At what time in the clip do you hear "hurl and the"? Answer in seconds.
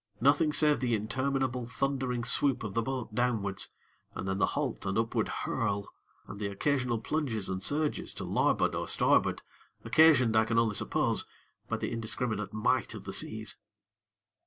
5.27-6.47